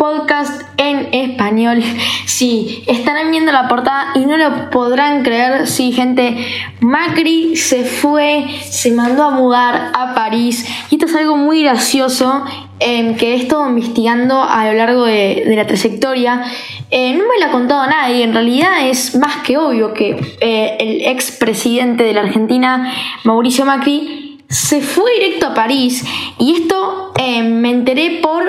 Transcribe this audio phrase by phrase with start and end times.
[0.00, 1.82] podcast en español.
[2.26, 5.66] Sí, estarán viendo la portada y no lo podrán creer.
[5.66, 6.36] Sí, gente,
[6.80, 10.66] Macri se fue, se mandó a mudar a París.
[10.90, 12.44] Y esto es algo muy gracioso
[12.78, 16.44] em, que he estado investigando a lo largo de, la trayectoria.
[16.90, 20.76] Eh, no me lo ha contado nadie, en realidad es más que obvio que eh,
[20.80, 22.92] el ex presidente de la Argentina,
[23.24, 24.19] Mauricio Macri,
[24.50, 26.04] se fue directo a París
[26.38, 28.44] y esto em, me enteré por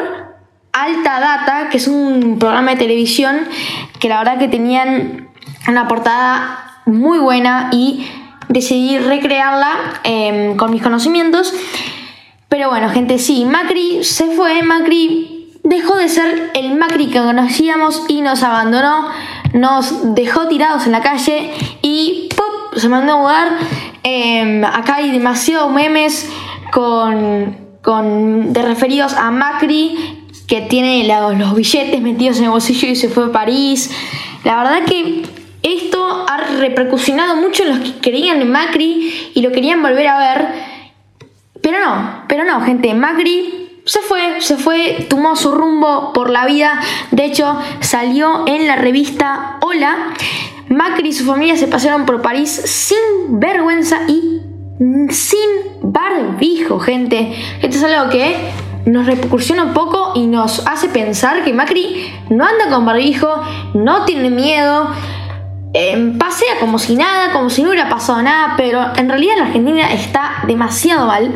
[0.73, 3.47] Alta Data, que es un programa de televisión
[3.99, 5.29] que la verdad que tenían
[5.67, 8.07] una portada muy buena y
[8.49, 11.53] decidí recrearla em, con mis conocimientos.
[12.49, 18.03] Pero bueno, gente, sí, Macri se fue, Macri dejó de ser el Macri que conocíamos
[18.07, 19.07] y nos abandonó,
[19.53, 21.51] nos dejó tirados en la calle
[21.83, 22.79] y ¡pop!
[22.79, 23.57] se mandó a mudar.
[24.03, 26.29] Em, acá hay demasiados memes
[26.71, 32.95] con, con, de referidos a Macri que tiene los, billetes metidos en el bolsillo y
[32.95, 33.91] se fue a París.
[34.43, 35.23] La verdad que
[35.63, 40.47] esto ha repercusionado mucho en los que en Macri y lo querían volver a ver.
[41.61, 46.45] Pero no, pero no, gente, Macri se fue, se fue, tomó su rumbo por la
[46.45, 46.81] vida.
[47.11, 50.13] De hecho, salió en la revista Hola.
[50.71, 54.41] Macri y su familia se pasaron por París sin vergüenza y
[55.09, 55.49] sin
[55.81, 57.33] barbijo, gente.
[57.61, 58.37] Esto es algo que
[58.85, 63.27] nos repercusiona un poco y nos hace pensar que Macri no anda con barbijo,
[63.73, 64.87] no tiene miedo,
[65.73, 69.45] eh, pasea como si nada, como si no hubiera pasado nada, pero en realidad la
[69.47, 71.31] Argentina está demasiado mal.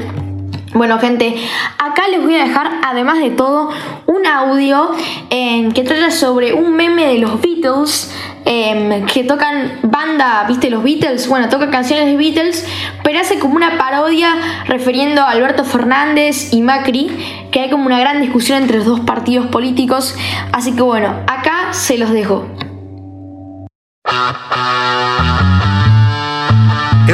[0.75, 1.35] Bueno, gente,
[1.79, 3.71] acá les voy a dejar, además de todo,
[4.05, 4.91] un audio
[5.31, 8.11] en que trata sobre un meme de los Beatles
[8.47, 12.63] Em, que tocan banda, viste, los Beatles, bueno, toca canciones de Beatles,
[13.03, 14.35] pero hace como una parodia
[14.67, 17.09] refiriendo a Alberto Fernández y Macri,
[17.51, 20.15] que hay como una gran discusión entre los dos partidos políticos,
[20.51, 22.45] así que bueno, acá se los dejo.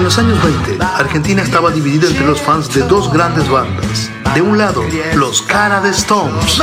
[0.01, 4.09] En los años 20, Argentina estaba dividida entre los fans de dos grandes bandas.
[4.33, 6.59] De un lado, los Cara de Stones.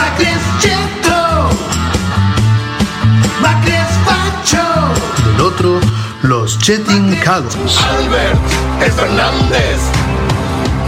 [5.24, 5.78] Del otro,
[6.22, 7.78] los Chetin Cagos.
[7.84, 8.40] Albert
[8.84, 9.78] es Fernández.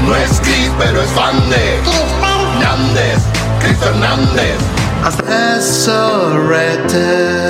[0.05, 1.81] No es Chris, pero es fan de
[2.59, 3.23] Fernández.
[3.61, 4.80] Chris Fernández.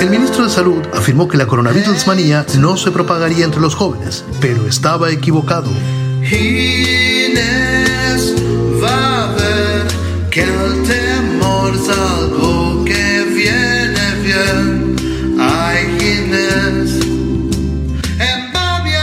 [0.01, 4.25] El ministro de Salud afirmó que la coronavirus manía no se propagaría entre los jóvenes,
[4.41, 5.71] pero estaba equivocado.
[6.23, 7.43] Ginés
[8.83, 9.87] va a ver
[10.31, 14.81] que el temor es algo que viene bien.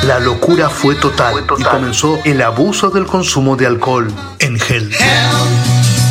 [0.07, 4.07] La locura fue total, y comenzó el abuso del consumo de alcohol
[4.39, 4.89] en gel.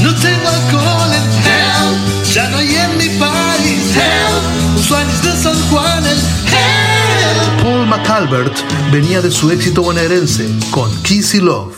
[0.02, 0.95] no tengo alcohol
[8.26, 8.56] Paul McAlbert
[8.92, 11.74] venía de su éxito bonaerense con Kissy Love.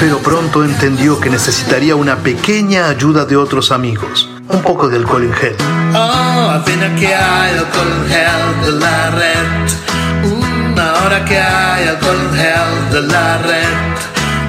[0.00, 4.28] Pero pronto entendió que necesitaría una pequeña ayuda de otros amigos.
[4.48, 5.56] Un poco de alcohol en gel.
[5.94, 6.60] Oh,
[6.98, 9.46] que hay alcohol en gel de la red.
[10.24, 13.91] Mm, ahora que hay alcohol en gel de la red.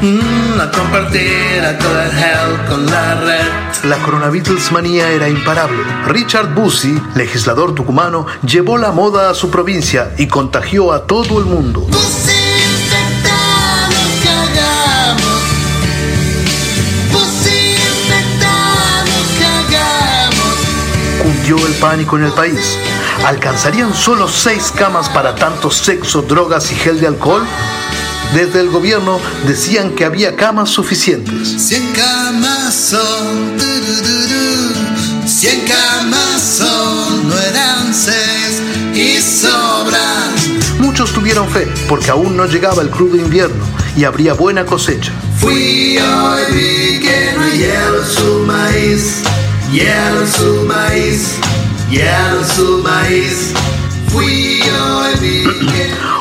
[0.04, 3.86] Mm, a compartir alcohol en gel con la red.
[3.86, 5.82] La coronavirus manía era imparable.
[6.08, 11.46] Richard Bussi, legislador tucumano, llevó la moda a su provincia y contagió a todo el
[11.46, 11.88] mundo.
[21.46, 22.78] dio el pánico en el país.
[23.26, 27.46] ¿Alcanzarían solo seis camas para tanto sexo, drogas y gel de alcohol?
[28.34, 31.62] Desde el gobierno decían que había camas suficientes.
[31.68, 33.60] 100 camas son,
[35.26, 38.62] 100 camas son, no eran seis
[38.96, 40.32] y sobran.
[40.80, 43.64] Muchos tuvieron fe porque aún no llegaba el crudo invierno
[43.96, 45.12] y habría buena cosecha.
[45.38, 49.24] Fui hoy vi que no hielo su maíz
[49.74, 51.36] hielo su maíz,
[51.90, 53.54] hielo su maíz.
[54.10, 54.62] Fui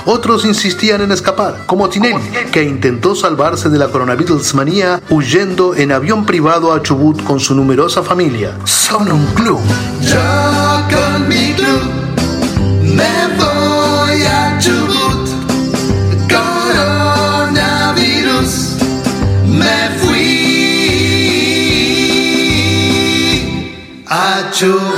[0.05, 2.21] Otros insistían en escapar, como Tinelli,
[2.51, 7.55] que intentó salvarse de la coronavirus manía huyendo en avión privado a Chubut con su
[7.55, 8.59] numerosa familia.
[8.65, 9.61] Son un club.
[10.01, 10.19] Yo
[10.91, 11.83] con mi club
[12.83, 15.29] me voy a Chubut.
[16.29, 17.63] Coronavirus
[19.47, 19.93] me
[24.07, 24.92] a Chubut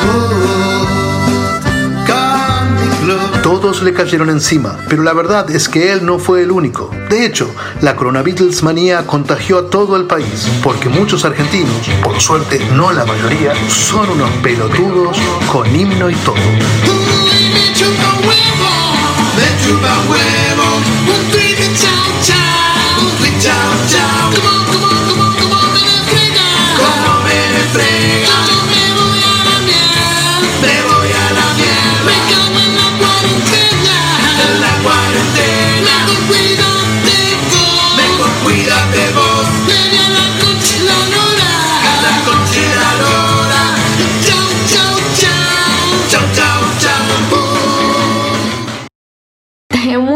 [3.64, 6.90] Le cayeron encima, pero la verdad es que él no fue el único.
[7.08, 7.50] De hecho,
[7.81, 8.22] la Corona
[8.62, 11.72] manía contagió a todo el país, porque muchos argentinos,
[12.02, 15.16] por suerte no la mayoría, son unos pelotudos
[15.50, 16.34] con himno y todo.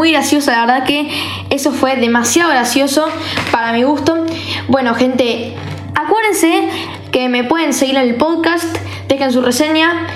[0.09, 1.07] Muy gracioso, la verdad que
[1.51, 3.05] eso fue demasiado gracioso
[3.51, 4.25] para mi gusto.
[4.67, 5.53] Bueno, gente,
[5.93, 6.67] acuérdense
[7.11, 8.75] que me pueden seguir en el podcast,
[9.07, 10.07] dejen su reseña,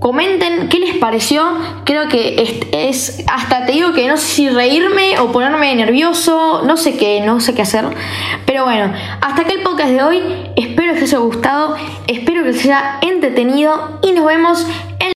[0.00, 1.46] comenten qué les pareció.
[1.84, 6.76] Creo que es, hasta te digo que no sé si reírme o ponerme nervioso, no
[6.76, 7.86] sé qué, no sé qué hacer.
[8.44, 8.92] Pero bueno,
[9.22, 10.22] hasta acá el podcast de hoy.
[10.56, 11.74] Espero que os haya gustado,
[12.06, 14.66] espero que os haya entretenido y nos vemos
[14.98, 15.06] en